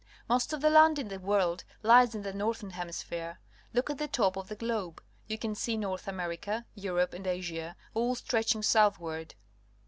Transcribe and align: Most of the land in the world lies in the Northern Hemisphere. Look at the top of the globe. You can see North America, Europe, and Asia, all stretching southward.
Most 0.27 0.51
of 0.51 0.61
the 0.61 0.71
land 0.71 0.97
in 0.97 1.09
the 1.09 1.19
world 1.19 1.63
lies 1.83 2.15
in 2.15 2.23
the 2.23 2.33
Northern 2.33 2.71
Hemisphere. 2.71 3.39
Look 3.71 3.87
at 3.91 3.99
the 3.99 4.07
top 4.07 4.35
of 4.35 4.47
the 4.47 4.55
globe. 4.55 4.99
You 5.27 5.37
can 5.37 5.53
see 5.53 5.77
North 5.77 6.07
America, 6.07 6.65
Europe, 6.73 7.13
and 7.13 7.27
Asia, 7.27 7.75
all 7.93 8.15
stretching 8.15 8.63
southward. 8.63 9.35